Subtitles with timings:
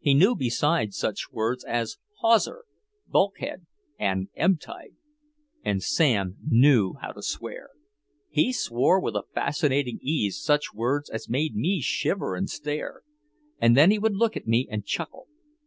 [0.00, 2.64] He knew besides such words as "hawser,"
[3.06, 3.64] "bulkhead"
[3.98, 4.96] and "ebb tide."
[5.64, 7.70] And Sam knew how to swear.
[8.28, 13.00] He swore with a fascinating ease such words as made me shiver and stare.
[13.58, 15.26] And then he would look at me and chuckle.